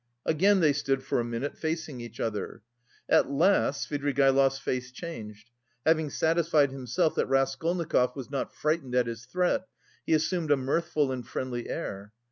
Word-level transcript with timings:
Again 0.25 0.61
they 0.61 0.73
stood 0.73 1.03
for 1.03 1.19
a 1.19 1.23
minute 1.23 1.55
facing 1.55 2.01
each 2.01 2.19
other. 2.19 2.63
At 3.07 3.29
last 3.29 3.87
Svidrigaïlov's 3.87 4.57
face 4.57 4.89
changed. 4.91 5.51
Having 5.85 6.09
satisfied 6.09 6.71
himself 6.71 7.13
that 7.13 7.27
Raskolnikov 7.29 8.15
was 8.15 8.31
not 8.31 8.51
frightened 8.51 8.95
at 8.95 9.05
his 9.05 9.25
threat, 9.25 9.67
he 10.07 10.15
assumed 10.15 10.49
a 10.49 10.57
mirthful 10.57 11.11
and 11.11 11.23
friendly 11.27 11.69
air. 11.69 12.13